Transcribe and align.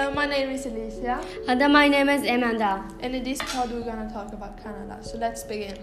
Hello, 0.00 0.14
my 0.14 0.24
name 0.24 0.48
is 0.48 0.64
Alicia, 0.64 1.20
And 1.46 1.60
my 1.74 1.86
name 1.86 2.08
is 2.08 2.22
Amanda. 2.22 2.88
and 3.00 3.14
in 3.14 3.22
this 3.22 3.38
pod 3.38 3.70
we're 3.70 3.82
gonna 3.82 4.10
talk 4.10 4.32
about 4.32 4.56
Canada. 4.56 4.96
So 5.02 5.18
let's 5.18 5.42
begin. 5.42 5.76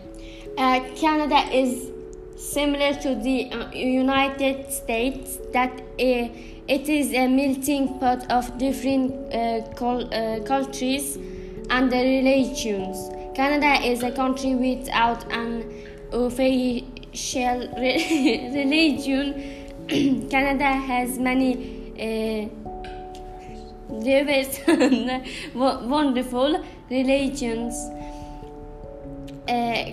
Uh, 0.58 0.80
Canada 0.96 1.38
is 1.56 1.92
similar 2.36 2.96
to 2.96 3.14
the 3.14 3.52
uh, 3.52 3.70
United 3.74 4.74
States 4.74 5.38
that 5.54 5.70
uh, 5.70 6.30
it 6.68 6.90
is 6.90 7.14
a 7.14 7.28
melting 7.28 8.00
pot 8.00 8.26
of 8.32 8.58
different 8.58 9.12
uh, 9.32 9.62
cul- 9.76 10.12
uh, 10.12 10.40
cultures 10.40 11.18
and 11.70 11.92
religions. 11.92 12.98
Canada 13.36 13.86
is 13.86 14.02
a 14.02 14.12
country 14.12 14.56
without 14.56 15.32
an 15.32 15.64
official 16.12 17.70
re- 17.78 18.50
religion. 18.66 19.78
Canada 20.32 20.72
has 20.74 21.20
many 21.20 21.78
and 23.90 25.26
wonderful 25.54 26.64
religions 26.90 27.76
uh, 29.48 29.92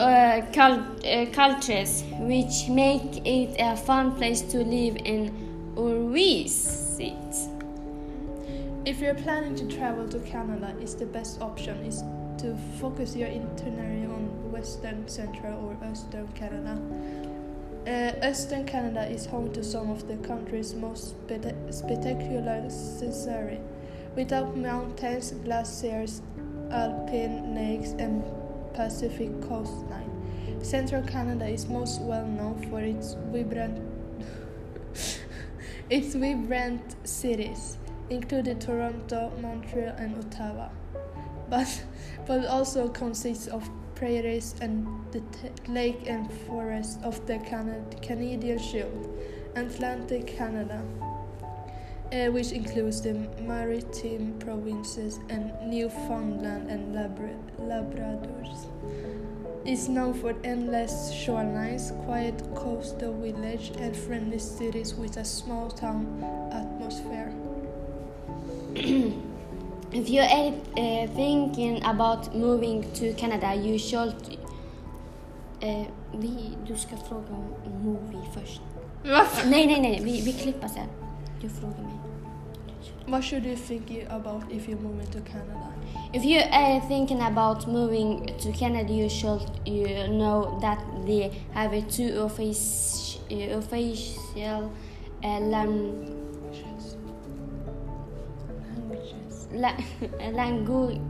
uh, 0.00 0.44
cul- 0.52 0.86
uh, 1.04 1.26
cultures 1.32 2.02
which 2.18 2.68
make 2.68 3.24
it 3.24 3.54
a 3.60 3.76
fun 3.76 4.14
place 4.16 4.42
to 4.42 4.58
live 4.58 4.96
in 5.04 5.72
or 5.76 6.10
visit. 6.10 7.12
If 8.84 9.00
you're 9.00 9.14
planning 9.14 9.54
to 9.56 9.76
travel 9.76 10.08
to 10.08 10.18
Canada, 10.20 10.74
it's 10.80 10.94
the 10.94 11.06
best 11.06 11.40
option 11.40 11.76
is 11.84 12.02
to 12.38 12.56
focus 12.80 13.16
your 13.16 13.28
itinerary 13.28 14.04
on 14.04 14.52
Western, 14.52 15.06
Central, 15.08 15.54
or 15.64 15.76
Eastern 15.90 16.28
Canada. 16.34 16.78
Uh, 17.86 18.10
Eastern 18.28 18.66
Canada 18.66 19.06
is 19.06 19.26
home 19.26 19.52
to 19.52 19.62
some 19.62 19.92
of 19.92 20.08
the 20.08 20.16
country's 20.16 20.74
most 20.74 21.10
spect- 21.10 21.72
spectacular 21.72 22.68
scenery, 22.68 23.60
without 24.16 24.56
mountains, 24.56 25.30
glaciers, 25.44 26.20
alpine 26.72 27.54
lakes, 27.54 27.92
and 27.92 28.24
Pacific 28.74 29.30
coastline. 29.40 30.10
Central 30.64 31.00
Canada 31.02 31.46
is 31.46 31.68
most 31.68 32.00
well 32.00 32.26
known 32.26 32.60
for 32.68 32.80
its 32.80 33.14
vibrant 33.30 33.78
its 35.88 36.16
vibrant 36.16 36.96
cities, 37.06 37.76
including 38.10 38.58
Toronto, 38.58 39.30
Montreal, 39.40 39.94
and 39.96 40.16
Ottawa, 40.24 40.70
but 41.48 41.84
but 42.26 42.46
also 42.46 42.88
consists 42.88 43.46
of 43.46 43.70
prairies 43.96 44.54
and 44.60 44.86
the 45.10 45.22
lake 45.68 46.02
and 46.06 46.30
forest 46.46 47.00
of 47.02 47.26
the 47.26 47.38
Cana- 47.38 47.82
Canadian 48.02 48.58
Shield, 48.58 49.08
Atlantic 49.56 50.26
Canada, 50.26 50.82
uh, 52.12 52.26
which 52.30 52.52
includes 52.52 53.00
the 53.00 53.14
maritime 53.40 54.34
provinces 54.38 55.18
and 55.28 55.52
Newfoundland 55.64 56.70
and 56.70 56.94
Labra- 56.94 57.40
Labradors. 57.58 58.66
Is 59.64 59.88
known 59.88 60.14
for 60.14 60.32
endless 60.44 61.12
shorelines, 61.12 61.90
quiet 62.04 62.40
coastal 62.54 63.12
village, 63.14 63.72
and 63.80 63.96
friendly 63.96 64.38
cities 64.38 64.94
with 64.94 65.16
a 65.16 65.24
small 65.24 65.70
town 65.70 66.06
atmosphere. 66.52 67.32
If 69.96 70.10
you 70.10 70.20
are 70.20 70.52
uh, 70.76 71.06
thinking 71.14 71.82
about 71.82 72.34
moving 72.34 72.84
to 72.96 73.14
Canada, 73.14 73.54
you 73.54 73.78
should... 73.78 74.14
Uh, 75.62 75.86
vi, 76.12 76.56
du 76.66 76.76
ska 76.76 76.96
fråga 76.96 77.34
om 77.34 77.82
movie 77.84 78.26
först. 78.34 78.60
Nej, 79.46 79.66
nej, 79.66 79.80
nej, 79.80 80.00
vi, 80.04 80.20
vi 80.20 80.32
klipper 80.32 80.68
sen. 80.68 80.88
Du 81.40 81.48
frågar 81.48 81.82
mig. 81.82 81.94
What 83.06 83.24
should 83.24 83.46
you 83.46 83.56
think 83.56 83.82
about 84.10 84.42
if 84.50 84.68
you're 84.68 84.82
moving 84.82 85.06
to 85.06 85.18
Canada? 85.32 85.72
If 86.12 86.24
you 86.24 86.42
are 86.52 86.80
thinking 86.88 87.20
about 87.20 87.66
moving 87.66 88.26
to 88.42 88.52
Canada, 88.52 88.92
you 88.92 89.08
should 89.08 89.42
you 89.64 90.08
know 90.08 90.58
that 90.60 90.78
they 91.06 91.30
have 91.54 91.72
a 91.72 91.82
two 91.82 92.24
office, 92.24 93.18
uh, 93.30 93.58
official 93.58 94.70
uh, 95.24 95.40
lang, 95.40 96.25
language. 100.32 101.00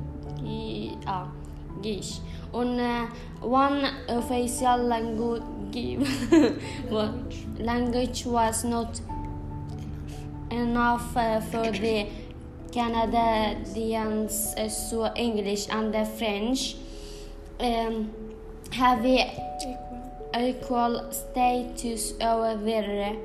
Gish. 1.82 2.20
On 2.52 2.80
uh, 2.80 3.06
one 3.40 3.84
official 4.08 4.78
language, 4.78 5.42
language 7.58 8.24
was 8.24 8.64
not 8.64 9.00
enough 10.50 11.16
uh, 11.16 11.40
for 11.40 11.70
the 11.70 12.08
Canadians, 12.72 14.54
uh, 14.56 14.68
so 14.68 15.12
English 15.14 15.68
and 15.70 15.92
the 15.92 16.04
French 16.04 16.76
um, 17.60 18.10
have 18.72 19.04
Equal. 20.38 21.10
status 21.12 22.12
over 22.20 22.56
there. 22.56 23.16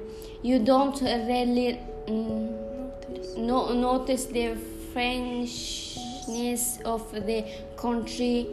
You 0.42 0.60
don't 0.60 1.00
really 1.02 1.80
mm, 2.08 2.72
Notice. 3.10 3.38
no, 3.38 3.74
notice 3.74 4.26
the 4.26 4.58
Frenchness 4.94 6.82
of 6.84 7.12
the 7.12 7.46
country 7.78 8.48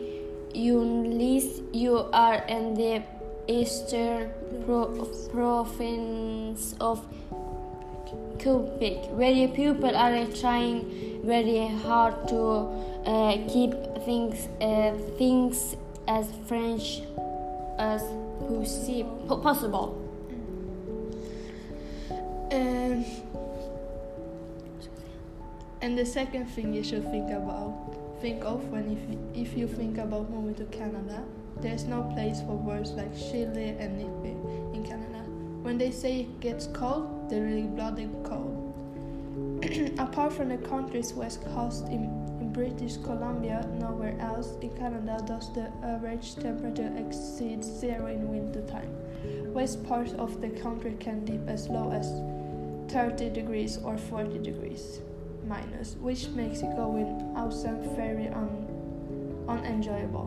unless 0.54 1.60
you 1.72 1.98
are 2.12 2.42
in 2.48 2.74
the 2.74 3.02
eastern 3.46 4.30
pro- 4.64 5.04
province 5.30 6.74
of 6.80 7.04
Quebec, 8.40 9.10
where 9.10 9.48
people 9.48 9.96
are 9.96 10.24
trying 10.26 11.20
very 11.24 11.66
hard 11.66 12.28
to 12.28 12.68
uh, 13.04 13.36
keep 13.48 13.72
things 14.04 14.48
uh, 14.60 14.92
things 15.18 15.76
as 16.06 16.26
French 16.46 17.02
as 17.78 18.02
possi- 18.42 19.06
po- 19.26 19.38
possible. 19.38 20.04
And 22.50 23.04
and 25.80 25.96
the 25.96 26.04
second 26.04 26.46
thing 26.46 26.74
you 26.74 26.82
should 26.82 27.08
think 27.10 27.30
about, 27.30 27.72
think 28.20 28.44
of 28.44 28.68
when 28.68 28.90
if 28.90 29.08
you, 29.08 29.42
if 29.42 29.56
you 29.56 29.68
think 29.68 29.98
about 29.98 30.28
moving 30.28 30.54
to 30.56 30.64
Canada, 30.76 31.22
there's 31.60 31.84
no 31.84 32.02
place 32.14 32.40
for 32.40 32.56
words 32.56 32.90
like 32.92 33.16
chilly 33.16 33.76
and 33.78 33.96
nippy 33.96 34.34
in 34.76 34.84
Canada. 34.84 35.22
When 35.62 35.78
they 35.78 35.92
say 35.92 36.22
it 36.22 36.40
gets 36.40 36.66
cold, 36.68 37.30
they're 37.30 37.44
really 37.44 37.62
bloody 37.62 38.08
cold. 38.24 38.74
Apart 39.98 40.32
from 40.32 40.48
the 40.48 40.58
country's 40.58 41.12
west 41.12 41.44
coast 41.54 41.86
in, 41.86 42.04
in 42.40 42.52
British 42.52 42.96
Columbia, 42.96 43.64
nowhere 43.74 44.18
else 44.18 44.56
in 44.60 44.70
Canada 44.70 45.22
does 45.28 45.52
the 45.54 45.70
average 45.84 46.34
temperature 46.34 46.92
exceed 46.98 47.62
zero 47.62 48.06
in 48.06 48.28
winter 48.28 48.62
time. 48.62 48.90
West 49.52 49.84
parts 49.84 50.12
of 50.14 50.40
the 50.40 50.50
country 50.50 50.96
can 50.98 51.24
dip 51.24 51.48
as 51.48 51.68
low 51.68 51.92
as 51.92 52.08
30 52.92 53.30
degrees 53.30 53.78
or 53.84 53.96
40 53.96 54.38
degrees 54.38 55.00
minus, 55.48 55.96
which 55.96 56.28
makes 56.28 56.60
it 56.60 56.76
going 56.76 57.32
outside 57.36 57.80
very 57.96 58.28
un- 58.28 58.66
unenjoyable. 59.48 60.26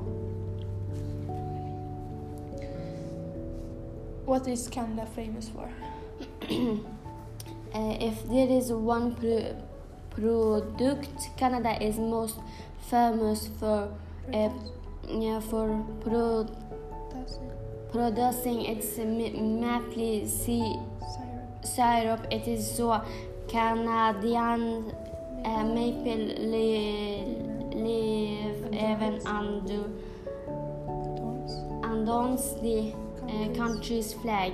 What 4.25 4.47
is 4.47 4.67
Canada 4.67 5.05
famous 5.15 5.49
for? 5.49 5.69
Uh, 7.73 7.95
if 8.01 8.27
there 8.27 8.49
is 8.49 8.69
one 8.69 9.15
pro- 9.15 9.55
product, 10.09 11.29
Canada 11.38 11.81
is 11.81 11.97
most 11.97 12.38
famous 12.89 13.47
for 13.59 13.88
uh, 14.33 14.49
yeah, 15.07 15.39
for 15.39 15.81
pro- 16.01 16.49
producing 17.93 18.65
its 18.65 18.97
maple 18.97 20.27
Syrup. 20.27 21.65
syrup. 21.65 22.27
It 22.29 22.45
is 22.45 22.69
so 22.75 23.01
Canadian 23.47 24.94
uh, 25.45 25.63
maple 25.63 26.35
li- 26.51 27.38
leaf 27.73 28.55
även 28.73 29.19
under 29.25 29.83
Dons. 31.15 31.51
andons 31.83 32.61
the 32.61 32.93
uh, 33.27 33.53
country's 33.55 34.13
flag. 34.13 34.53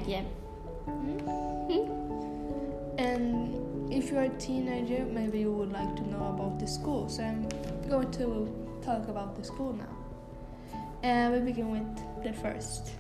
And 2.98 3.92
if 3.92 4.12
you're 4.12 4.24
a 4.24 4.30
teenager, 4.38 5.06
maybe 5.06 5.40
you 5.40 5.52
would 5.52 5.72
like 5.72 5.96
to 5.96 6.10
know 6.10 6.28
about 6.28 6.60
the 6.60 6.68
school. 6.68 7.10
So 7.10 7.24
I'm 7.24 7.48
going 7.90 8.12
to 8.12 8.50
talk 8.84 9.08
about 9.08 9.36
the 9.36 9.44
school 9.44 9.74
now. 9.74 10.80
And 11.04 11.34
we 11.34 11.40
begin 11.40 11.72
with 11.72 12.24
the 12.24 12.34
first. 12.34 12.92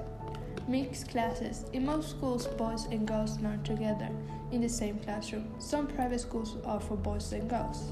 Mixed 0.68 1.10
classes. 1.10 1.66
In 1.74 1.86
most 1.86 2.10
schools, 2.10 2.46
boys 2.46 2.86
and 2.92 3.08
girls 3.08 3.40
learn 3.40 3.64
together 3.64 4.10
in 4.52 4.62
the 4.62 4.70
same 4.70 5.00
classroom. 5.00 5.46
Some 5.60 5.88
private 5.88 6.20
schools 6.22 6.58
are 6.66 6.80
for 6.80 6.96
boys 6.96 7.32
and 7.34 7.50
girls. 7.50 7.92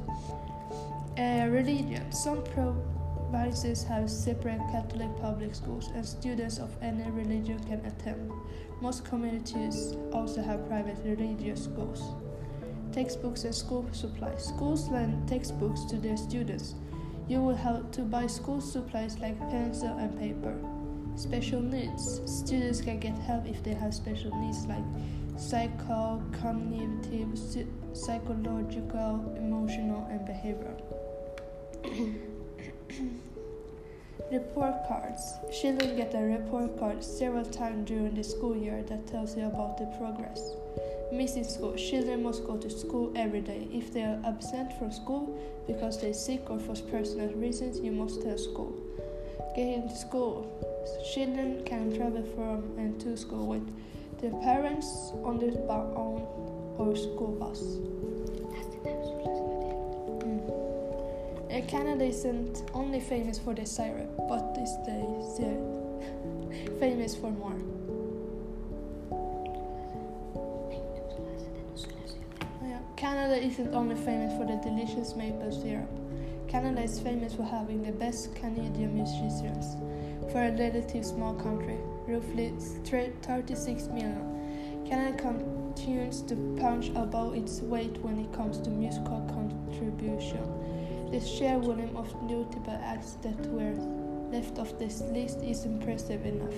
Uh, 1.17 1.47
religion. 1.49 2.11
Some 2.11 2.43
provinces 3.31 3.83
have 3.83 4.09
separate 4.09 4.59
Catholic 4.71 5.09
public 5.21 5.55
schools, 5.55 5.89
and 5.95 6.05
students 6.05 6.57
of 6.59 6.69
any 6.81 7.09
religion 7.11 7.59
can 7.59 7.85
attend. 7.85 8.31
Most 8.81 9.05
communities 9.05 9.95
also 10.11 10.41
have 10.41 10.67
private 10.67 10.97
religious 11.03 11.63
schools. 11.63 12.01
textbooks 12.95 13.43
and 13.43 13.53
school 13.53 13.85
supplies. 13.91 14.45
Schools 14.45 14.87
lend 14.89 15.27
textbooks 15.27 15.83
to 15.85 15.97
their 15.97 16.15
students. 16.15 16.75
You 17.27 17.41
will 17.41 17.55
have 17.55 17.91
to 17.91 18.01
buy 18.01 18.27
school 18.27 18.61
supplies 18.61 19.19
like 19.19 19.37
pencil 19.49 19.97
and 19.97 20.17
paper. 20.17 20.55
Special 21.15 21.61
needs. 21.61 22.21
Students 22.25 22.81
can 22.81 22.99
get 22.99 23.17
help 23.19 23.45
if 23.47 23.63
they 23.63 23.73
have 23.73 23.93
special 23.93 24.31
needs 24.39 24.65
like 24.67 24.83
psycho, 25.37 26.21
cognitive, 26.41 27.37
psychological, 27.93 29.33
emotional, 29.37 30.07
and 30.09 30.21
behavioral. 30.21 30.81
report 34.31 34.87
cards. 34.87 35.33
Children 35.61 35.95
get 35.95 36.13
a 36.15 36.19
report 36.19 36.79
card 36.79 37.03
several 37.03 37.45
times 37.45 37.87
during 37.87 38.15
the 38.15 38.23
school 38.23 38.55
year 38.55 38.83
that 38.83 39.07
tells 39.07 39.37
you 39.37 39.45
about 39.45 39.77
the 39.77 39.85
progress. 39.97 40.51
Missing 41.11 41.43
school. 41.43 41.75
Children 41.75 42.23
must 42.23 42.45
go 42.45 42.57
to 42.57 42.69
school 42.69 43.13
every 43.15 43.41
day. 43.41 43.67
If 43.71 43.93
they 43.93 44.03
are 44.03 44.19
absent 44.25 44.73
from 44.79 44.91
school 44.91 45.39
because 45.67 46.01
they're 46.01 46.13
sick 46.13 46.49
or 46.49 46.59
for 46.59 46.75
personal 46.75 47.29
reasons, 47.33 47.79
you 47.79 47.91
must 47.91 48.21
tell 48.23 48.37
school. 48.37 48.73
Getting 49.55 49.87
to 49.87 49.95
school. 49.95 50.51
Children 51.13 51.63
can 51.65 51.95
travel 51.95 52.23
from 52.35 52.77
and 52.77 52.99
to 53.01 53.15
school 53.15 53.47
with 53.47 53.67
their 54.21 54.31
parents 54.41 55.11
on 55.23 55.37
their 55.39 55.51
own 55.69 56.27
or 56.77 56.95
school 56.95 57.35
bus. 57.39 57.61
Mm. 60.23 61.67
Canada 61.67 62.05
isn't 62.05 62.63
only 62.73 62.99
famous 62.99 63.39
for 63.39 63.53
the 63.53 63.65
syrup, 63.65 64.09
but 64.27 64.57
is 64.61 64.75
the 64.85 64.97
famous 66.79 67.15
for 67.15 67.31
more. 67.31 67.55
Canada 72.95 73.45
isn't 73.45 73.73
only 73.75 73.95
famous 73.95 74.35
for 74.37 74.45
the 74.45 74.55
delicious 74.63 75.15
maple 75.15 75.51
syrup. 75.51 75.89
Canada 76.47 76.81
is 76.81 76.99
famous 76.99 77.33
for 77.33 77.43
having 77.43 77.83
the 77.83 77.91
best 77.91 78.33
Canadian 78.35 78.95
musicians. 78.95 79.75
For 80.31 80.43
a 80.43 80.51
relatively 80.51 81.03
small 81.03 81.33
country, 81.35 81.77
roughly 82.07 82.53
36 82.83 83.87
million, 83.87 84.83
Canada 84.85 85.17
continues 85.17 86.21
to 86.23 86.35
punch 86.59 86.89
above 86.89 87.35
its 87.35 87.61
weight 87.61 87.97
when 88.01 88.19
it 88.19 88.33
comes 88.33 88.59
to 88.59 88.69
musical 88.69 89.21
contribution. 89.29 90.43
The 91.11 91.19
sheer 91.19 91.59
volume 91.59 91.95
of 91.95 92.13
notable 92.23 92.79
acts 92.83 93.17
that 93.21 93.37
were 93.47 93.73
left 94.31 94.59
off 94.59 94.77
this 94.77 95.01
list 95.01 95.39
is 95.39 95.65
impressive 95.65 96.25
enough. 96.25 96.53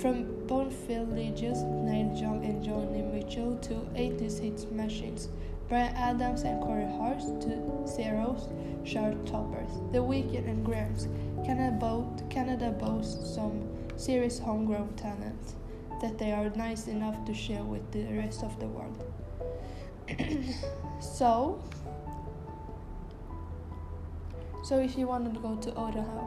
From 0.00 0.26
Bonfield 0.46 1.14
Legends, 1.16 1.62
Neil 1.62 2.14
Young 2.14 2.44
and 2.44 2.62
Joni 2.62 3.02
Mitchell 3.12 3.56
to 3.62 3.74
80s 3.94 4.38
hit 4.38 4.72
machines, 4.72 5.28
Bryan 5.68 5.94
Adams 5.96 6.42
and 6.42 6.62
Corey 6.62 6.86
Hart 6.86 7.20
to 7.42 7.86
Zeros, 7.88 8.48
chart 8.84 9.26
toppers. 9.26 9.70
The 9.92 9.98
Weeknd 9.98 10.48
and 10.48 10.64
Grams. 10.64 11.08
Canada, 11.44 11.76
both, 11.78 12.28
Canada 12.30 12.70
boasts 12.70 13.34
some 13.34 13.68
serious 13.96 14.38
homegrown 14.38 14.94
talent 14.94 15.54
that 16.00 16.18
they 16.18 16.32
are 16.32 16.50
nice 16.50 16.86
enough 16.86 17.24
to 17.24 17.34
share 17.34 17.62
with 17.62 17.90
the 17.90 18.04
rest 18.16 18.44
of 18.44 18.58
the 18.60 18.66
world. 18.66 19.02
so, 21.00 21.62
so 24.64 24.78
if 24.78 24.96
you 24.96 25.06
want 25.06 25.32
to 25.32 25.40
go 25.40 25.56
to 25.56 25.74
Ottawa, 25.74 26.26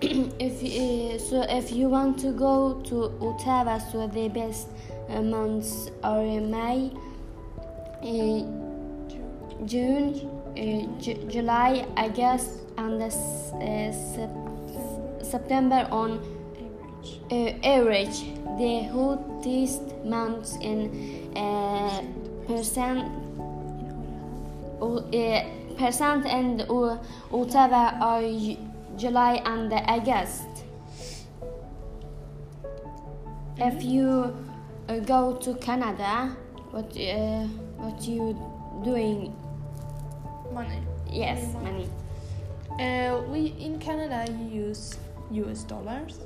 if 0.00 0.62
uh, 0.62 1.18
so, 1.18 1.42
if 1.48 1.72
you 1.72 1.88
want 1.88 2.18
to 2.20 2.32
go 2.32 2.80
to 2.84 3.06
Ottawa, 3.20 3.78
so 3.78 4.06
the 4.06 4.28
best 4.28 4.68
uh, 5.08 5.22
months 5.22 5.90
are 6.04 6.22
May 6.22 6.92
June, 9.64 10.14
uh, 10.56 11.00
July, 11.30 11.86
August, 11.96 12.50
and 12.76 13.00
uh, 13.00 13.12
September 15.22 15.86
on 15.90 16.20
average. 17.62 18.24
The 18.58 18.82
hottest 18.92 19.82
months 20.04 20.56
in 20.60 21.30
percent 22.46 23.08
percent 25.78 26.26
and 26.26 26.62
Ottawa 27.32 27.94
are 28.00 28.22
July 28.96 29.42
and 29.46 29.72
August. 29.72 30.44
If 33.58 33.82
you 33.84 34.36
uh, 34.88 34.98
go 35.00 35.36
to 35.36 35.54
Canada, 35.54 36.36
what 36.72 36.96
uh, 36.96 37.46
what 37.82 38.06
you 38.06 38.38
doing? 38.84 39.34
Money. 40.52 40.78
Yes, 41.10 41.52
money. 41.54 41.88
Uh, 42.78 43.22
we 43.28 43.54
in 43.58 43.78
Canada 43.80 44.30
use 44.50 44.96
U.S. 45.32 45.64
dollars. 45.64 46.20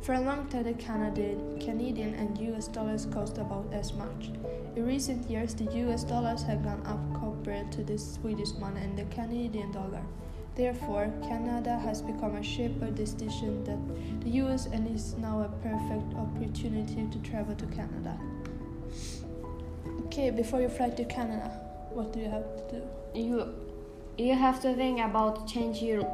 For 0.00 0.14
a 0.14 0.20
long 0.20 0.48
time, 0.48 0.64
the 0.64 0.72
Canadian, 0.74 1.60
Canadian 1.60 2.14
and 2.14 2.36
U.S. 2.48 2.66
dollars 2.66 3.06
cost 3.12 3.38
about 3.38 3.66
as 3.72 3.92
much. 3.92 4.30
In 4.74 4.86
recent 4.86 5.28
years, 5.30 5.54
the 5.54 5.70
U.S. 5.84 6.02
dollars 6.02 6.42
have 6.44 6.64
gone 6.64 6.82
up 6.86 7.00
compared 7.20 7.70
to 7.72 7.84
the 7.84 7.98
Swedish 7.98 8.52
money 8.54 8.80
and 8.80 8.98
the 8.98 9.04
Canadian 9.14 9.70
dollar. 9.70 10.02
Therefore, 10.54 11.12
Canada 11.22 11.78
has 11.78 12.02
become 12.02 12.36
a 12.36 12.42
cheaper 12.42 12.90
destination 12.90 13.64
than 13.64 14.20
the 14.20 14.30
US 14.42 14.66
and 14.66 14.88
is 14.94 15.14
now 15.16 15.40
a 15.42 15.48
perfect 15.62 16.14
opportunity 16.14 17.06
to 17.10 17.18
travel 17.30 17.54
to 17.54 17.66
Canada. 17.66 18.18
Okay, 20.12 20.28
before 20.28 20.60
you 20.60 20.68
fly 20.68 20.90
to 20.90 21.04
Canada, 21.06 21.50
what 21.94 22.12
do 22.12 22.20
you 22.20 22.28
have 22.28 22.44
to 22.68 22.76
do? 22.76 22.82
You 23.18 23.54
you 24.18 24.34
have 24.34 24.60
to 24.60 24.74
think 24.74 25.00
about 25.00 25.48
change 25.48 25.80
your 25.80 26.04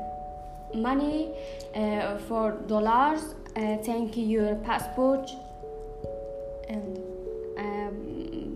money 0.72 1.34
uh, 1.74 2.16
for 2.28 2.52
dollars, 2.68 3.34
uh, 3.56 3.76
take 3.78 4.16
your 4.16 4.54
passport, 4.62 5.28
and 6.68 6.96
um, 7.58 8.54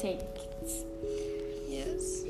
tickets. 0.00 0.82
Yes. 1.68 2.24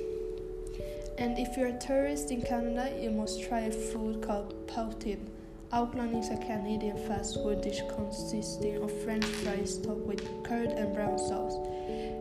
And 1.16 1.38
if 1.38 1.56
you're 1.56 1.68
a 1.68 1.78
tourist 1.78 2.30
in 2.30 2.42
Canada, 2.42 2.92
you 3.00 3.10
must 3.10 3.42
try 3.42 3.60
a 3.60 3.72
food 3.72 4.20
called 4.20 4.66
poutine. 4.66 5.31
Outland 5.74 6.14
is 6.14 6.28
a 6.28 6.36
Canadian 6.36 6.98
fast 7.08 7.36
food 7.36 7.62
dish 7.62 7.80
consisting 7.96 8.82
of 8.82 8.92
French 9.04 9.24
fries 9.24 9.78
topped 9.78 10.00
with 10.00 10.20
curd 10.44 10.68
and 10.68 10.94
brown 10.94 11.18
sauce. 11.18 11.54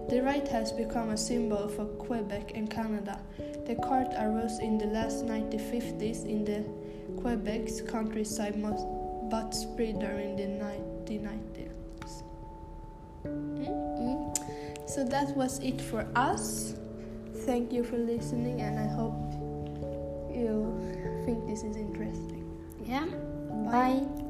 The 0.09 0.21
ride 0.23 0.47
has 0.47 0.71
become 0.71 1.09
a 1.09 1.17
symbol 1.17 1.67
for 1.67 1.83
Quebec 1.85 2.53
and 2.55 2.69
Canada. 2.69 3.19
The 3.67 3.75
cart 3.75 4.07
arose 4.17 4.59
in 4.59 4.77
the 4.77 4.85
last 4.85 5.25
1950s 5.25 6.25
in 6.25 6.45
the 6.45 6.63
Quebec's 7.21 7.81
countryside, 7.81 8.55
but 9.29 9.51
spread 9.51 9.99
during 9.99 10.37
the 10.37 10.47
1990s. 10.47 12.23
Mm-hmm. 13.25 14.87
So 14.87 15.03
that 15.03 15.35
was 15.35 15.59
it 15.59 15.81
for 15.81 16.07
us. 16.15 16.75
Thank 17.45 17.73
you 17.73 17.83
for 17.83 17.97
listening, 17.97 18.61
and 18.61 18.79
I 18.79 18.87
hope 18.87 19.19
you 20.33 20.71
think 21.25 21.45
this 21.47 21.63
is 21.63 21.75
interesting. 21.75 22.47
Yeah. 22.85 23.07
拜。 23.71 24.20